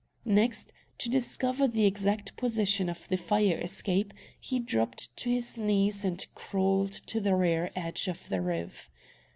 Next, 0.25 0.73
to 0.97 1.11
discover 1.11 1.67
the 1.67 1.85
exact 1.85 2.35
position 2.35 2.89
of 2.89 3.07
the 3.07 3.17
fire 3.17 3.59
escape, 3.59 4.13
he 4.39 4.57
dropped 4.57 5.15
to 5.17 5.29
his 5.29 5.59
knees 5.59 6.03
and 6.03 6.25
crawled 6.33 6.93
to 7.05 7.19
the 7.19 7.35
rear 7.35 7.69
edge 7.75 8.07
of 8.07 8.27
the 8.27 8.41
roof. 8.41 8.89